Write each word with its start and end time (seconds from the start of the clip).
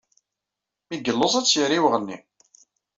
Mi 0.87 0.95
yelluẓ 1.05 1.33
ad 1.35 1.45
tt-yerr 1.45 1.71
i 1.77 1.79
uɣenni. 1.85 2.17